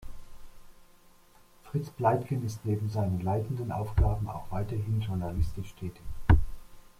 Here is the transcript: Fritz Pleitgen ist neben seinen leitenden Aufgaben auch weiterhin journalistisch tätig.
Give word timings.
Fritz 1.61 1.91
Pleitgen 1.91 2.43
ist 2.43 2.65
neben 2.65 2.89
seinen 2.89 3.21
leitenden 3.21 3.71
Aufgaben 3.71 4.27
auch 4.31 4.49
weiterhin 4.51 4.99
journalistisch 4.99 5.75
tätig. 5.75 6.01